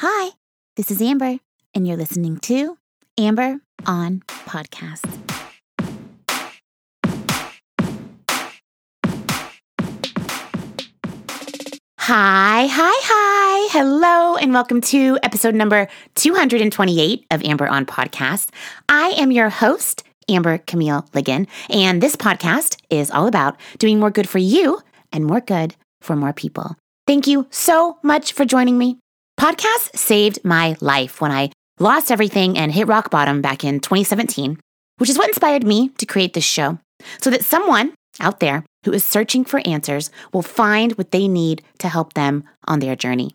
Hi, 0.00 0.32
this 0.76 0.90
is 0.90 1.00
Amber, 1.00 1.38
and 1.72 1.88
you're 1.88 1.96
listening 1.96 2.36
to 2.40 2.76
Amber 3.16 3.60
on 3.86 4.20
Podcast. 4.28 5.06
Hi, 11.98 12.66
hi, 12.66 12.92
hi. 12.92 13.68
Hello, 13.72 14.36
and 14.36 14.52
welcome 14.52 14.82
to 14.82 15.18
episode 15.22 15.54
number 15.54 15.88
228 16.16 17.24
of 17.30 17.42
Amber 17.42 17.66
on 17.66 17.86
Podcast. 17.86 18.50
I 18.90 19.14
am 19.16 19.32
your 19.32 19.48
host, 19.48 20.02
Amber 20.28 20.58
Camille 20.58 21.08
Ligon, 21.14 21.48
and 21.70 22.02
this 22.02 22.16
podcast 22.16 22.76
is 22.90 23.10
all 23.10 23.28
about 23.28 23.56
doing 23.78 23.98
more 23.98 24.10
good 24.10 24.28
for 24.28 24.36
you 24.36 24.82
and 25.10 25.24
more 25.24 25.40
good 25.40 25.74
for 26.02 26.14
more 26.14 26.34
people. 26.34 26.76
Thank 27.06 27.26
you 27.26 27.46
so 27.48 27.96
much 28.02 28.34
for 28.34 28.44
joining 28.44 28.76
me. 28.76 28.98
Podcasts 29.38 29.94
saved 29.94 30.44
my 30.44 30.76
life 30.80 31.20
when 31.20 31.30
I 31.30 31.50
lost 31.78 32.10
everything 32.10 32.56
and 32.56 32.72
hit 32.72 32.88
rock 32.88 33.10
bottom 33.10 33.42
back 33.42 33.64
in 33.64 33.80
2017, 33.80 34.58
which 34.96 35.10
is 35.10 35.18
what 35.18 35.28
inspired 35.28 35.64
me 35.64 35.90
to 35.98 36.06
create 36.06 36.32
this 36.32 36.44
show 36.44 36.78
so 37.20 37.28
that 37.28 37.44
someone 37.44 37.92
out 38.18 38.40
there 38.40 38.64
who 38.84 38.92
is 38.92 39.04
searching 39.04 39.44
for 39.44 39.60
answers 39.66 40.10
will 40.32 40.42
find 40.42 40.92
what 40.92 41.10
they 41.10 41.28
need 41.28 41.62
to 41.78 41.88
help 41.88 42.14
them 42.14 42.44
on 42.66 42.80
their 42.80 42.96
journey. 42.96 43.34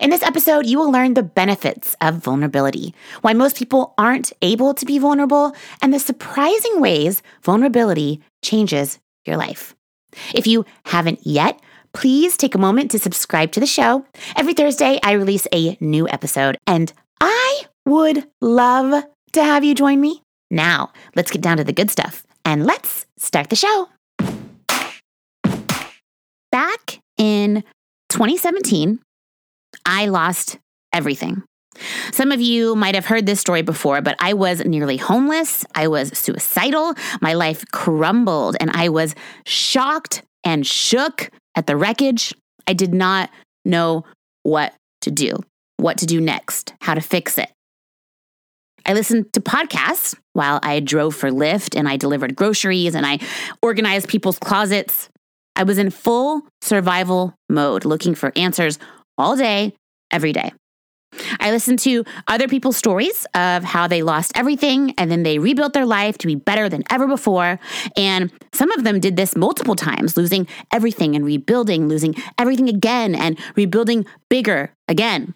In 0.00 0.10
this 0.10 0.24
episode, 0.24 0.66
you 0.66 0.76
will 0.76 0.90
learn 0.90 1.14
the 1.14 1.22
benefits 1.22 1.94
of 2.00 2.16
vulnerability, 2.16 2.92
why 3.20 3.32
most 3.32 3.56
people 3.56 3.94
aren't 3.96 4.32
able 4.42 4.74
to 4.74 4.84
be 4.84 4.98
vulnerable, 4.98 5.54
and 5.80 5.94
the 5.94 6.00
surprising 6.00 6.80
ways 6.80 7.22
vulnerability 7.42 8.20
changes 8.42 8.98
your 9.24 9.36
life. 9.36 9.76
If 10.34 10.48
you 10.48 10.64
haven't 10.86 11.20
yet, 11.24 11.60
please 11.92 12.36
take 12.36 12.54
a 12.54 12.58
moment 12.58 12.90
to 12.92 12.98
subscribe 12.98 13.52
to 13.52 13.60
the 13.60 13.66
show. 13.66 14.04
Every 14.36 14.54
Thursday, 14.54 14.98
I 15.02 15.12
release 15.12 15.46
a 15.52 15.76
new 15.80 16.08
episode, 16.08 16.58
and 16.66 16.92
I 17.20 17.62
would 17.86 18.26
love 18.40 19.04
to 19.32 19.42
have 19.42 19.64
you 19.64 19.74
join 19.74 20.00
me. 20.00 20.22
Now, 20.50 20.92
let's 21.14 21.30
get 21.30 21.42
down 21.42 21.58
to 21.58 21.64
the 21.64 21.72
good 21.72 21.90
stuff 21.90 22.24
and 22.44 22.64
let's 22.64 23.06
start 23.18 23.50
the 23.50 23.56
show. 23.56 23.88
Back 26.50 27.00
in 27.18 27.62
2017, 28.08 29.00
I 29.84 30.06
lost 30.06 30.58
everything. 30.92 31.42
Some 32.10 32.32
of 32.32 32.40
you 32.40 32.74
might 32.74 32.94
have 32.94 33.06
heard 33.06 33.26
this 33.26 33.40
story 33.40 33.62
before, 33.62 34.00
but 34.00 34.16
I 34.18 34.32
was 34.32 34.64
nearly 34.64 34.96
homeless. 34.96 35.64
I 35.74 35.88
was 35.88 36.16
suicidal. 36.16 36.94
My 37.20 37.34
life 37.34 37.64
crumbled, 37.70 38.56
and 38.60 38.70
I 38.72 38.88
was 38.88 39.14
shocked 39.44 40.22
and 40.48 40.66
shook 40.66 41.30
at 41.54 41.66
the 41.66 41.76
wreckage. 41.76 42.32
I 42.66 42.72
did 42.72 42.94
not 42.94 43.28
know 43.66 44.04
what 44.44 44.72
to 45.02 45.10
do, 45.10 45.36
what 45.76 45.98
to 45.98 46.06
do 46.06 46.22
next, 46.22 46.72
how 46.80 46.94
to 46.94 47.02
fix 47.02 47.36
it. 47.36 47.50
I 48.86 48.94
listened 48.94 49.30
to 49.34 49.42
podcasts 49.42 50.14
while 50.32 50.58
I 50.62 50.80
drove 50.80 51.14
for 51.14 51.30
Lyft 51.30 51.76
and 51.78 51.86
I 51.86 51.98
delivered 51.98 52.34
groceries 52.34 52.94
and 52.94 53.04
I 53.04 53.18
organized 53.60 54.08
people's 54.08 54.38
closets. 54.38 55.10
I 55.54 55.64
was 55.64 55.76
in 55.76 55.90
full 55.90 56.40
survival 56.62 57.34
mode, 57.50 57.84
looking 57.84 58.14
for 58.14 58.32
answers 58.34 58.78
all 59.18 59.36
day, 59.36 59.74
every 60.10 60.32
day. 60.32 60.52
I 61.40 61.50
listened 61.50 61.78
to 61.80 62.04
other 62.26 62.48
people's 62.48 62.76
stories 62.76 63.26
of 63.34 63.64
how 63.64 63.86
they 63.86 64.02
lost 64.02 64.32
everything 64.34 64.94
and 64.98 65.10
then 65.10 65.22
they 65.22 65.38
rebuilt 65.38 65.72
their 65.72 65.86
life 65.86 66.18
to 66.18 66.26
be 66.26 66.34
better 66.34 66.68
than 66.68 66.84
ever 66.90 67.06
before. 67.06 67.58
And 67.96 68.32
some 68.52 68.70
of 68.72 68.84
them 68.84 69.00
did 69.00 69.16
this 69.16 69.36
multiple 69.36 69.76
times, 69.76 70.16
losing 70.16 70.46
everything 70.72 71.14
and 71.14 71.24
rebuilding, 71.24 71.88
losing 71.88 72.14
everything 72.38 72.68
again 72.68 73.14
and 73.14 73.38
rebuilding 73.56 74.06
bigger 74.28 74.72
again. 74.88 75.34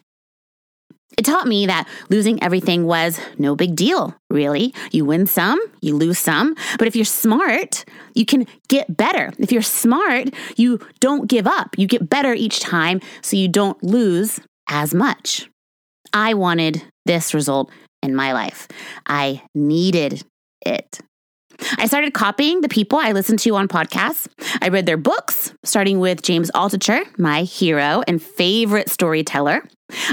It 1.17 1.25
taught 1.25 1.47
me 1.47 1.67
that 1.67 1.87
losing 2.09 2.41
everything 2.41 2.85
was 2.85 3.19
no 3.37 3.55
big 3.55 3.75
deal, 3.75 4.15
really. 4.29 4.73
You 4.91 5.05
win 5.05 5.27
some, 5.27 5.59
you 5.81 5.95
lose 5.95 6.17
some. 6.17 6.55
But 6.79 6.87
if 6.87 6.95
you're 6.95 7.05
smart, 7.05 7.85
you 8.15 8.25
can 8.25 8.47
get 8.67 8.97
better. 8.97 9.31
If 9.37 9.51
you're 9.51 9.61
smart, 9.61 10.29
you 10.55 10.79
don't 10.99 11.27
give 11.27 11.45
up. 11.45 11.75
You 11.77 11.87
get 11.87 12.09
better 12.09 12.33
each 12.33 12.59
time 12.59 12.99
so 13.21 13.37
you 13.37 13.47
don't 13.47 13.81
lose 13.83 14.39
as 14.67 14.93
much. 14.93 15.49
I 16.13 16.33
wanted 16.33 16.83
this 17.05 17.33
result 17.33 17.71
in 18.01 18.15
my 18.15 18.33
life. 18.33 18.67
I 19.05 19.41
needed 19.55 20.23
it. 20.65 20.99
I 21.77 21.85
started 21.87 22.13
copying 22.13 22.61
the 22.61 22.69
people 22.69 22.99
I 22.99 23.11
listened 23.11 23.39
to 23.39 23.55
on 23.55 23.67
podcasts. 23.67 24.27
I 24.61 24.69
read 24.69 24.85
their 24.85 24.97
books, 24.97 25.53
starting 25.63 25.99
with 25.99 26.21
James 26.21 26.51
Altucher, 26.51 27.05
my 27.17 27.43
hero 27.43 28.03
and 28.07 28.21
favorite 28.21 28.89
storyteller. 28.89 29.63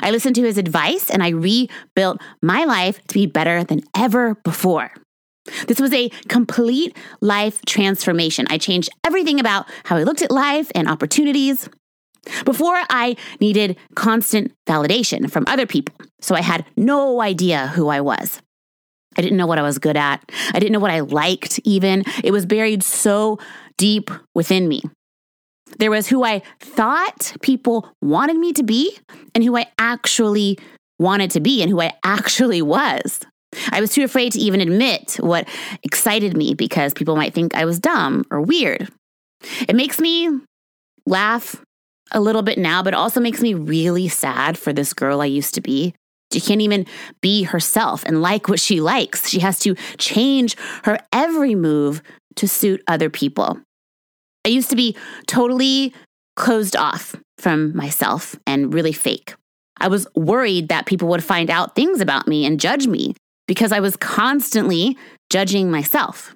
I 0.03 0.11
listened 0.11 0.37
to 0.37 0.43
his 0.43 0.59
advice 0.59 1.11
and 1.11 1.23
I 1.23 1.31
rebuilt 1.31 2.21
my 2.43 2.65
life 2.65 3.01
to 3.09 3.15
be 3.15 3.27
better 3.27 3.65
than 3.65 3.81
ever 3.97 4.35
before. 4.45 4.93
This 5.67 5.81
was 5.81 5.93
a 5.93 6.11
complete 6.29 6.97
life 7.21 7.61
transformation. 7.67 8.47
I 8.51 8.59
changed 8.59 8.91
everything 9.05 9.41
about 9.41 9.67
how 9.85 9.97
I 9.97 10.03
looked 10.03 10.23
at 10.23 10.31
life 10.31 10.71
and 10.75 10.89
opportunities. 10.89 11.69
Before, 12.45 12.81
I 12.91 13.17
needed 13.41 13.77
constant 13.95 14.53
validation 14.67 15.31
from 15.31 15.45
other 15.47 15.67
people, 15.67 15.95
so 16.21 16.35
I 16.35 16.43
had 16.43 16.65
no 16.77 17.21
idea 17.21 17.69
who 17.69 17.89
I 17.89 18.01
was. 18.01 18.43
I 19.17 19.23
didn't 19.23 19.39
know 19.39 19.47
what 19.47 19.59
I 19.59 19.63
was 19.63 19.79
good 19.79 19.97
at. 19.97 20.31
I 20.53 20.59
didn't 20.59 20.73
know 20.73 20.81
what 20.81 20.91
I 20.91 21.01
liked, 21.01 21.61
even. 21.65 22.05
It 22.23 22.31
was 22.31 22.47
buried 22.47 22.83
so 22.83 23.39
deep 23.77 24.11
within 24.35 24.69
me. 24.69 24.83
There 25.79 25.91
was 25.91 26.09
who 26.09 26.25
I 26.25 26.43
thought 26.61 27.35
people 27.43 27.89
wanted 28.03 28.37
me 28.37 28.53
to 28.55 28.63
be 28.63 28.97
and 29.35 29.45
who 29.45 29.57
I 29.57 29.67
actually 29.79 30.59
wanted 30.99 31.31
to 31.33 31.41
be 31.41 31.63
and 31.63 31.71
who 31.71 31.81
I 31.81 31.93
actually 32.05 32.63
was. 32.63 33.21
I 33.71 33.81
was 33.81 33.93
too 33.93 34.05
afraid 34.05 34.33
to 34.33 34.39
even 34.39 34.61
admit 34.61 35.17
what 35.21 35.49
excited 35.83 36.37
me 36.37 36.55
because 36.55 36.95
people 36.95 37.17
might 37.17 37.35
think 37.35 37.55
I 37.55 37.65
was 37.65 37.81
dumb 37.81 38.25
or 38.31 38.41
weird. 38.41 38.89
It 39.69 39.75
makes 39.75 39.99
me 39.99 40.29
laugh 41.07 41.61
a 42.13 42.21
little 42.21 42.43
bit 42.43 42.59
now, 42.59 42.83
but 42.83 42.95
also 42.95 43.21
makes 43.21 43.41
me 43.41 43.55
really 43.55 44.09
sad 44.09 44.59
for 44.59 44.73
this 44.73 44.93
girl 44.93 45.21
I 45.21 45.27
used 45.27 45.55
to 45.55 45.61
be. 45.61 45.95
She 46.33 46.41
can't 46.41 46.61
even 46.61 46.87
be 47.21 47.43
herself 47.43 48.05
and 48.05 48.23
like 48.23 48.49
what 48.49 48.61
she 48.61 48.81
likes. 48.81 49.29
She 49.29 49.41
has 49.41 49.59
to 49.61 49.75
change 49.99 50.57
her 50.85 50.99
every 51.13 51.55
move 51.55 52.03
to 52.37 52.47
suit 52.47 52.83
other 52.87 53.11
people. 53.11 53.61
I 54.45 54.51
used 54.51 54.71
to 54.71 54.77
be 54.77 54.97
totally 55.27 55.93
closed 56.37 56.77
off 56.77 57.17
from 57.39 57.77
myself 57.77 58.37
and 58.47 58.73
really 58.73 58.93
fake. 58.93 59.35
I 59.81 59.89
was 59.89 60.07
worried 60.15 60.69
that 60.69 60.87
people 60.87 61.09
would 61.09 61.25
find 61.25 61.51
out 61.51 61.75
things 61.75 62.01
about 62.01 62.29
me 62.29 62.47
and 62.47 62.61
judge 62.61 62.87
me 62.87 63.15
because 63.49 63.73
I 63.73 63.81
was 63.81 63.97
constantly 63.97 64.97
judging 65.31 65.71
myself. 65.71 66.35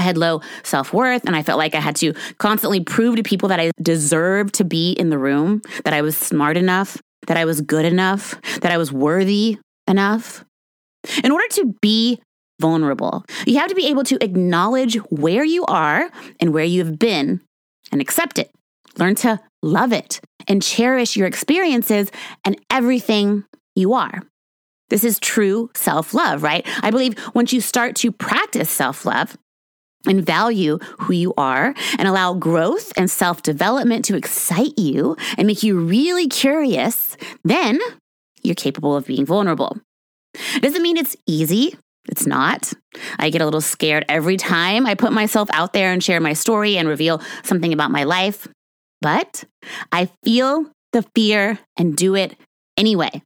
I 0.00 0.02
had 0.02 0.16
low 0.16 0.40
self 0.64 0.92
worth 0.94 1.26
and 1.26 1.36
I 1.36 1.42
felt 1.42 1.58
like 1.58 1.74
I 1.74 1.80
had 1.80 1.96
to 1.96 2.14
constantly 2.38 2.80
prove 2.80 3.16
to 3.16 3.22
people 3.22 3.50
that 3.50 3.60
I 3.60 3.70
deserved 3.82 4.54
to 4.54 4.64
be 4.64 4.92
in 4.92 5.10
the 5.10 5.18
room, 5.18 5.60
that 5.84 5.92
I 5.92 6.00
was 6.00 6.16
smart 6.16 6.56
enough, 6.56 6.96
that 7.26 7.36
I 7.36 7.44
was 7.44 7.60
good 7.60 7.84
enough, 7.84 8.40
that 8.62 8.72
I 8.72 8.78
was 8.78 8.90
worthy 8.90 9.58
enough. 9.86 10.44
In 11.22 11.30
order 11.30 11.46
to 11.52 11.74
be 11.82 12.20
vulnerable, 12.60 13.24
you 13.46 13.58
have 13.58 13.68
to 13.68 13.74
be 13.74 13.88
able 13.88 14.04
to 14.04 14.22
acknowledge 14.24 14.96
where 15.10 15.44
you 15.44 15.64
are 15.66 16.10
and 16.40 16.54
where 16.54 16.64
you 16.64 16.82
have 16.84 16.98
been 16.98 17.42
and 17.92 18.00
accept 18.00 18.38
it. 18.38 18.50
Learn 18.98 19.14
to 19.16 19.38
love 19.62 19.92
it 19.92 20.20
and 20.48 20.62
cherish 20.62 21.14
your 21.14 21.26
experiences 21.26 22.10
and 22.44 22.58
everything 22.70 23.44
you 23.76 23.92
are. 23.92 24.22
This 24.88 25.04
is 25.04 25.20
true 25.20 25.70
self 25.74 26.14
love, 26.14 26.42
right? 26.42 26.66
I 26.82 26.90
believe 26.90 27.16
once 27.34 27.52
you 27.52 27.60
start 27.60 27.96
to 27.96 28.10
practice 28.10 28.70
self 28.70 29.04
love, 29.04 29.36
and 30.06 30.24
value 30.24 30.78
who 30.98 31.12
you 31.12 31.34
are 31.36 31.74
and 31.98 32.08
allow 32.08 32.34
growth 32.34 32.92
and 32.96 33.10
self 33.10 33.42
development 33.42 34.04
to 34.06 34.16
excite 34.16 34.78
you 34.78 35.16
and 35.36 35.46
make 35.46 35.62
you 35.62 35.78
really 35.78 36.28
curious, 36.28 37.16
then 37.44 37.78
you're 38.42 38.54
capable 38.54 38.96
of 38.96 39.06
being 39.06 39.26
vulnerable. 39.26 39.78
Doesn't 40.60 40.82
mean 40.82 40.96
it's 40.96 41.16
easy. 41.26 41.76
It's 42.08 42.26
not. 42.26 42.72
I 43.18 43.30
get 43.30 43.42
a 43.42 43.44
little 43.44 43.60
scared 43.60 44.04
every 44.08 44.36
time 44.36 44.86
I 44.86 44.94
put 44.94 45.12
myself 45.12 45.48
out 45.52 45.72
there 45.72 45.92
and 45.92 46.02
share 46.02 46.20
my 46.20 46.32
story 46.32 46.78
and 46.78 46.88
reveal 46.88 47.20
something 47.42 47.72
about 47.72 47.90
my 47.90 48.04
life. 48.04 48.48
But 49.02 49.44
I 49.92 50.10
feel 50.24 50.66
the 50.92 51.04
fear 51.14 51.58
and 51.76 51.96
do 51.96 52.14
it 52.14 52.36
anyway. 52.76 53.22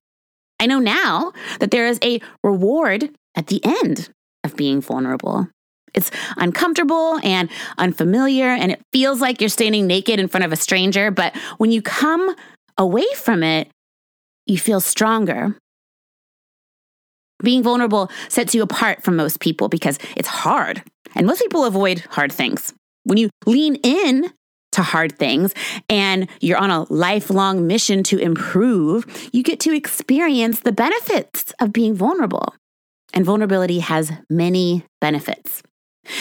I 0.61 0.67
know 0.67 0.79
now 0.79 1.33
that 1.61 1.71
there 1.71 1.87
is 1.87 1.99
a 2.03 2.21
reward 2.43 3.11
at 3.35 3.49
the 3.49 3.61
end 3.65 4.11
of 4.45 4.57
being 4.57 4.81
vulnerable. 4.81 5.49
It's 5.95 6.11
uncomfortable 6.37 7.19
and 7.23 7.49
unfamiliar, 7.79 8.49
and 8.49 8.73
it 8.73 8.83
feels 8.93 9.21
like 9.21 9.41
you're 9.41 9.49
standing 9.49 9.87
naked 9.87 10.19
in 10.21 10.29
front 10.29 10.45
of 10.45 10.53
a 10.53 10.57
stranger. 10.57 11.11
But 11.11 11.37
when 11.59 11.71
you 11.71 11.83
come 11.83 12.35
away 12.77 13.07
from 13.17 13.43
it, 13.43 13.69
you 14.47 14.59
feel 14.59 14.81
stronger. 14.81 15.57
Being 17.43 17.63
vulnerable 17.63 18.11
sets 18.29 18.55
you 18.55 18.63
apart 18.63 19.03
from 19.03 19.17
most 19.17 19.41
people 19.41 19.69
because 19.69 19.99
it's 20.17 20.29
hard, 20.29 20.83
and 21.15 21.27
most 21.27 21.41
people 21.41 21.65
avoid 21.65 22.01
hard 22.11 22.33
things. 22.33 22.73
When 23.05 23.19
you 23.19 23.31
lean 23.47 23.77
in 23.77 24.33
to 24.73 24.83
hard 24.83 25.17
things 25.19 25.55
and 25.89 26.29
you're 26.41 26.59
on 26.59 26.71
a 26.71 26.93
lifelong 26.93 27.67
mission 27.67 28.03
to 28.05 28.19
improve, 28.19 29.31
you 29.33 29.43
get 29.43 29.61
to 29.61 29.73
experience 29.73 30.61
the 30.61 30.73
benefits 30.73 31.53
of 31.61 31.73
being 31.73 31.95
vulnerable. 31.95 32.55
And 33.13 33.25
vulnerability 33.25 33.79
has 33.79 34.11
many 34.29 34.85
benefits. 35.01 35.63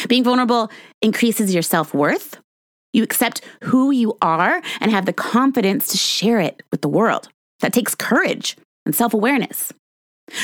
Being 0.08 0.24
vulnerable 0.24 0.70
increases 1.02 1.54
your 1.54 1.64
self 1.64 1.94
worth. 1.94 2.40
You 2.94 3.04
accept 3.04 3.42
who 3.64 3.92
you 3.92 4.18
are 4.22 4.62
and 4.80 4.92
have 4.92 5.06
the 5.06 5.14
confidence 5.14 5.88
to 5.90 5.98
share 5.98 6.40
it 6.40 6.62
with 6.72 6.82
the 6.82 6.90
world. 6.90 7.30
That 7.62 7.74
takes 7.74 7.96
courage 7.96 8.56
and 8.86 8.96
self 8.96 9.14
awareness. 9.14 9.74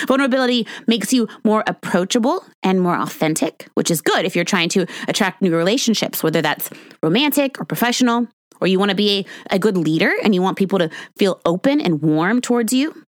Vulnerability 0.07 0.67
makes 0.87 1.13
you 1.13 1.27
more 1.43 1.63
approachable 1.65 2.43
and 2.63 2.81
more 2.81 2.99
authentic, 2.99 3.67
which 3.75 3.89
is 3.89 4.01
good 4.01 4.25
if 4.25 4.35
you're 4.35 4.45
trying 4.45 4.69
to 4.69 4.85
attract 5.07 5.41
new 5.41 5.55
relationships, 5.55 6.21
whether 6.21 6.41
that's 6.41 6.69
romantic 7.01 7.59
or 7.59 7.65
professional, 7.65 8.27
or 8.59 8.67
you 8.67 8.77
want 8.77 8.89
to 8.89 8.95
be 8.95 9.25
a, 9.51 9.55
a 9.55 9.59
good 9.59 9.77
leader 9.77 10.11
and 10.23 10.35
you 10.35 10.41
want 10.41 10.57
people 10.57 10.79
to 10.79 10.89
feel 11.17 11.39
open 11.45 11.79
and 11.79 12.01
warm 12.01 12.41
towards 12.41 12.73
you. 12.73 13.05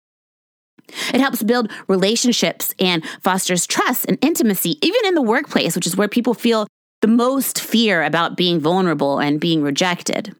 It 1.12 1.20
helps 1.20 1.42
build 1.42 1.70
relationships 1.88 2.74
and 2.78 3.04
fosters 3.22 3.66
trust 3.66 4.06
and 4.06 4.18
intimacy, 4.22 4.78
even 4.82 5.04
in 5.04 5.14
the 5.14 5.22
workplace, 5.22 5.74
which 5.74 5.86
is 5.86 5.96
where 5.96 6.08
people 6.08 6.34
feel 6.34 6.66
the 7.00 7.08
most 7.08 7.60
fear 7.60 8.02
about 8.02 8.36
being 8.36 8.60
vulnerable 8.60 9.18
and 9.18 9.40
being 9.40 9.62
rejected. 9.62 10.34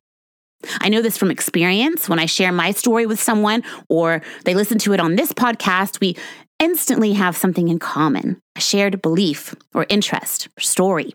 I 0.81 0.89
know 0.89 1.03
this 1.03 1.19
from 1.19 1.31
experience. 1.31 2.09
When 2.09 2.19
I 2.19 2.27
share 2.27 2.53
my 2.53 2.71
story 2.73 3.07
with 3.07 3.21
someone 3.21 3.63
or 3.89 4.23
they 4.45 4.55
listen 4.55 4.79
to 4.81 4.93
it 4.93 5.01
on 5.01 5.17
this 5.17 5.33
podcast, 5.33 6.01
we 6.01 6.17
instantly 6.59 7.13
have 7.13 7.37
something 7.37 7.69
in 7.69 7.79
common 7.79 8.41
a 8.57 8.61
shared 8.61 9.03
belief 9.03 9.55
or 9.75 9.87
interest 9.89 10.49
or 10.57 10.61
story. 10.63 11.15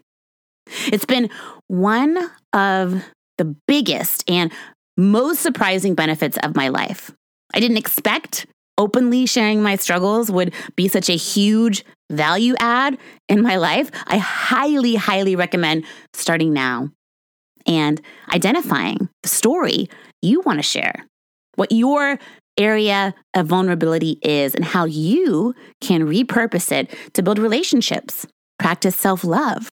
It's 0.87 1.05
been 1.05 1.29
one 1.67 2.29
of 2.53 3.03
the 3.37 3.55
biggest 3.67 4.29
and 4.29 4.51
most 4.95 5.41
surprising 5.41 5.95
benefits 5.95 6.37
of 6.43 6.55
my 6.55 6.67
life. 6.67 7.11
I 7.53 7.59
didn't 7.59 7.77
expect 7.77 8.45
openly 8.77 9.25
sharing 9.25 9.61
my 9.61 9.75
struggles 9.75 10.31
would 10.31 10.53
be 10.75 10.87
such 10.87 11.09
a 11.09 11.15
huge 11.15 11.83
value 12.09 12.55
add 12.59 12.97
in 13.29 13.41
my 13.41 13.55
life. 13.55 13.91
I 14.07 14.17
highly, 14.17 14.95
highly 14.95 15.35
recommend 15.35 15.85
starting 16.13 16.53
now 16.53 16.89
and 17.67 18.01
identifying 18.33 19.09
the 19.23 19.29
story 19.29 19.89
you 20.21 20.41
want 20.41 20.59
to 20.59 20.63
share, 20.63 21.05
what 21.55 21.71
your 21.71 22.19
area 22.57 23.13
of 23.33 23.47
vulnerability 23.47 24.19
is, 24.21 24.53
and 24.53 24.65
how 24.65 24.85
you 24.85 25.55
can 25.79 26.01
repurpose 26.01 26.71
it 26.71 26.93
to 27.13 27.23
build 27.23 27.39
relationships, 27.39 28.27
practice 28.59 28.95
self 28.95 29.23
love, 29.23 29.69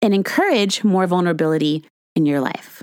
and 0.00 0.14
encourage 0.14 0.82
more 0.82 1.06
vulnerability 1.06 1.84
in 2.16 2.26
your 2.26 2.40
life. 2.40 2.82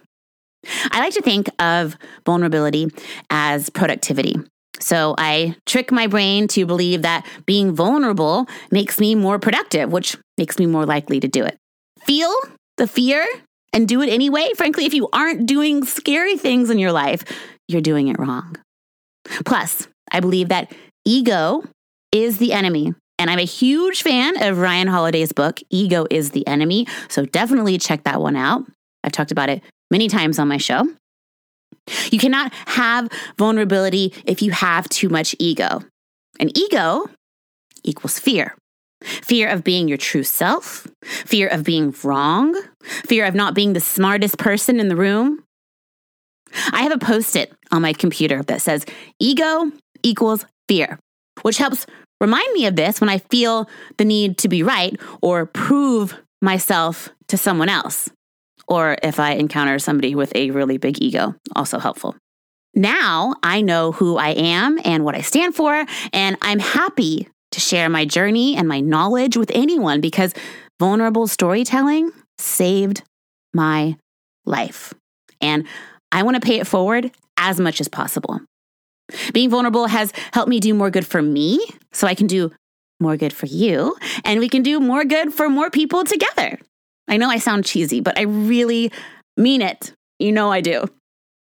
I 0.92 1.00
like 1.00 1.14
to 1.14 1.22
think 1.22 1.50
of 1.60 1.98
vulnerability 2.26 2.88
as 3.30 3.70
productivity. 3.70 4.36
So 4.80 5.16
I 5.18 5.56
trick 5.66 5.92
my 5.92 6.08
brain 6.08 6.48
to 6.50 6.66
believe 6.66 7.04
that 7.04 7.26
being 7.46 7.74
vulnerable 7.74 8.48
makes 8.72 9.00
me 9.00 9.16
more 9.16 9.38
productive, 9.38 9.92
which 9.92 10.18
makes 10.38 10.58
me 10.58 10.66
more 10.66 10.86
likely 10.86 11.20
to 11.20 11.28
do 11.28 11.44
it 11.44 11.58
feel 12.06 12.34
the 12.78 12.88
fear 12.88 13.26
and 13.74 13.88
do 13.88 14.02
it 14.02 14.10
anyway. 14.10 14.50
Frankly, 14.56 14.86
if 14.86 14.94
you 14.94 15.08
aren't 15.14 15.46
doing 15.46 15.86
scary 15.86 16.38
things 16.38 16.70
in 16.70 16.80
your 16.80 16.92
life, 16.92 17.24
you're 17.68 17.82
doing 17.82 18.08
it 18.08 18.20
wrong. 18.20 18.58
Plus, 19.46 19.88
I 20.12 20.20
believe 20.20 20.50
that 20.50 20.74
ego 21.06 21.64
is 22.12 22.38
the 22.38 22.54
enemy. 22.54 22.94
And 23.18 23.30
I'm 23.30 23.40
a 23.40 23.46
huge 23.46 24.02
fan 24.02 24.42
of 24.42 24.58
Ryan 24.58 24.88
Holiday's 24.88 25.32
book, 25.32 25.60
Ego 25.70 26.08
is 26.10 26.32
the 26.32 26.46
Enemy. 26.48 26.88
So 27.08 27.24
definitely 27.24 27.78
check 27.78 28.04
that 28.04 28.20
one 28.20 28.36
out. 28.36 28.64
I've 29.04 29.12
talked 29.12 29.32
about 29.32 29.48
it 29.48 29.62
many 29.92 30.08
times 30.08 30.40
on 30.40 30.48
my 30.48 30.58
show. 30.58 30.88
You 32.12 32.20
cannot 32.20 32.54
have 32.68 33.10
vulnerability 33.38 34.14
if 34.26 34.42
you 34.42 34.52
have 34.52 34.90
too 34.90 35.10
much 35.10 35.36
ego. 35.40 35.82
And 36.40 36.56
ego 36.58 37.08
equals 37.84 38.18
fear. 38.18 38.56
Fear 39.04 39.50
of 39.50 39.64
being 39.64 39.88
your 39.88 39.98
true 39.98 40.24
self, 40.24 40.88
fear 41.04 41.48
of 41.48 41.64
being 41.64 41.94
wrong, 42.04 42.60
fear 42.84 43.26
of 43.26 43.34
not 43.34 43.56
being 43.56 43.74
the 43.74 43.80
smartest 43.80 44.38
person 44.38 44.80
in 44.80 44.90
the 44.90 44.96
room. 44.96 45.44
I 46.72 46.84
have 46.84 46.92
a 46.92 47.00
post 47.00 47.36
it 47.36 47.54
on 47.72 47.82
my 47.82 47.94
computer 47.94 48.44
that 48.44 48.62
says 48.62 48.86
ego 49.20 49.72
equals 50.04 50.46
fear, 50.68 51.00
which 51.42 51.58
helps 51.58 51.88
remind 52.20 52.54
me 52.54 52.68
of 52.68 52.76
this 52.76 53.02
when 53.02 53.10
I 53.10 53.18
feel 53.18 53.68
the 53.98 54.06
need 54.06 54.38
to 54.40 54.48
be 54.48 54.62
right 54.62 54.96
or 55.22 55.48
prove 55.48 56.16
myself 56.42 57.10
to 57.30 57.38
someone 57.38 57.70
else, 57.70 58.10
or 58.72 58.96
if 59.04 59.20
I 59.20 59.34
encounter 59.34 59.78
somebody 59.80 60.16
with 60.16 60.34
a 60.34 60.52
really 60.52 60.78
big 60.78 61.02
ego, 61.02 61.36
also 61.54 61.78
helpful. 61.78 62.16
Now 62.74 63.36
I 63.44 63.62
know 63.62 63.92
who 63.92 64.16
I 64.16 64.30
am 64.30 64.80
and 64.86 65.04
what 65.04 65.14
I 65.14 65.20
stand 65.20 65.56
for, 65.56 65.86
and 66.14 66.38
I'm 66.42 66.60
happy 66.60 67.28
to 67.52 67.60
share 67.60 67.90
my 67.90 68.06
journey 68.06 68.56
and 68.56 68.70
my 68.70 68.80
knowledge 68.80 69.36
with 69.36 69.52
anyone 69.54 70.00
because 70.00 70.34
vulnerable 70.80 71.28
storytelling 71.28 72.12
saved 72.38 73.04
my 73.54 73.98
life. 74.46 74.94
And 75.42 75.68
I 76.14 76.24
want 76.24 76.36
to 76.36 76.48
pay 76.48 76.62
it 76.62 76.66
forward 76.66 77.12
as 77.36 77.60
much 77.60 77.82
as 77.82 77.90
possible. 77.90 78.40
Being 79.34 79.50
vulnerable 79.50 79.88
has 79.88 80.14
helped 80.32 80.48
me 80.48 80.62
do 80.62 80.74
more 80.74 80.90
good 80.90 81.06
for 81.06 81.22
me 81.22 81.60
so 81.92 82.08
I 82.08 82.16
can 82.16 82.28
do 82.28 82.54
more 83.02 83.18
good 83.18 83.34
for 83.34 83.48
you 83.48 83.98
and 84.24 84.40
we 84.40 84.48
can 84.48 84.64
do 84.64 84.80
more 84.80 85.04
good 85.04 85.34
for 85.34 85.50
more 85.50 85.70
people 85.70 86.06
together. 86.06 86.58
I 87.12 87.18
know 87.18 87.30
I 87.30 87.38
sound 87.38 87.66
cheesy, 87.66 88.00
but 88.00 88.18
I 88.18 88.24
really 88.24 88.92
mean 89.36 89.62
it. 89.62 89.94
You 90.18 90.32
know 90.32 90.52
I 90.52 90.62
do. 90.62 90.86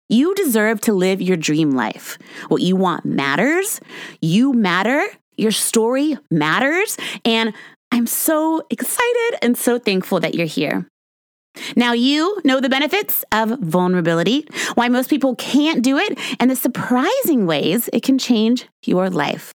You 0.09 0.35
deserve 0.37 0.81
to 0.83 0.93
live 0.93 1.21
your 1.21 1.37
dream 1.37 1.73
life. 1.73 2.19
What 2.49 2.63
you 2.63 2.77
want 2.77 3.05
matters. 3.05 3.81
You 4.23 4.53
matter. 4.53 5.05
Your 5.37 5.51
story 5.51 6.17
matters. 6.31 6.97
And 7.25 7.53
I'm 7.91 8.07
so 8.07 8.63
excited 8.71 9.39
and 9.43 9.59
so 9.59 9.79
thankful 9.79 10.21
that 10.21 10.37
you're 10.37 10.47
here. 10.47 10.87
Now, 11.75 11.93
you 11.95 12.39
know 12.45 12.61
the 12.61 12.69
benefits 12.69 13.25
of 13.33 13.59
vulnerability, 13.61 14.47
why 14.75 14.89
most 14.89 15.09
people 15.09 15.35
can't 15.37 15.83
do 15.83 15.97
it, 15.97 16.19
and 16.39 16.51
the 16.51 16.57
surprising 16.57 17.47
ways 17.47 17.89
it 17.93 18.03
can 18.03 18.19
change 18.19 18.69
your 18.85 19.09
life. 19.09 19.53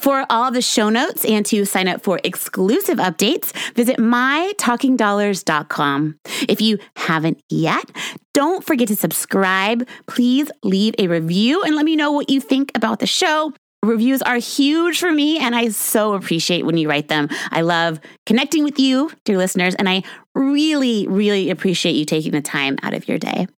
For 0.00 0.26
all 0.30 0.50
the 0.50 0.62
show 0.62 0.88
notes 0.88 1.26
and 1.26 1.44
to 1.46 1.66
sign 1.66 1.86
up 1.86 2.02
for 2.02 2.18
exclusive 2.24 2.98
updates, 2.98 3.52
visit 3.74 3.98
mytalkingdollars.com. 3.98 6.18
If 6.48 6.62
you 6.62 6.78
haven't 6.96 7.42
yet, 7.50 7.84
don't 8.32 8.64
forget 8.64 8.88
to 8.88 8.96
subscribe. 8.96 9.86
Please 10.06 10.50
leave 10.62 10.94
a 10.98 11.06
review 11.06 11.62
and 11.62 11.76
let 11.76 11.84
me 11.84 11.96
know 11.96 12.12
what 12.12 12.30
you 12.30 12.40
think 12.40 12.72
about 12.74 13.00
the 13.00 13.06
show. 13.06 13.52
Reviews 13.82 14.22
are 14.22 14.36
huge 14.36 14.98
for 14.98 15.12
me, 15.12 15.38
and 15.38 15.54
I 15.54 15.68
so 15.68 16.14
appreciate 16.14 16.64
when 16.64 16.78
you 16.78 16.88
write 16.88 17.08
them. 17.08 17.28
I 17.50 17.60
love 17.60 18.00
connecting 18.24 18.64
with 18.64 18.78
you, 18.78 19.10
dear 19.24 19.36
listeners, 19.36 19.74
and 19.74 19.86
I 19.88 20.02
really, 20.34 21.06
really 21.08 21.50
appreciate 21.50 21.94
you 21.94 22.06
taking 22.06 22.32
the 22.32 22.40
time 22.40 22.78
out 22.82 22.94
of 22.94 23.06
your 23.06 23.18
day. 23.18 23.48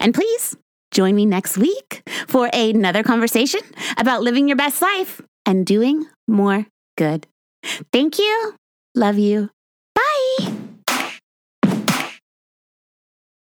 And 0.00 0.14
please 0.14 0.56
join 0.90 1.14
me 1.14 1.26
next 1.26 1.58
week 1.58 2.02
for 2.28 2.48
another 2.52 3.02
conversation 3.02 3.60
about 3.98 4.22
living 4.22 4.48
your 4.48 4.56
best 4.56 4.80
life 4.80 5.20
and 5.46 5.64
doing 5.66 6.06
more 6.28 6.66
good. 6.96 7.26
Thank 7.92 8.18
you. 8.18 8.54
Love 8.94 9.18
you. 9.18 9.50
Bye. 9.94 10.56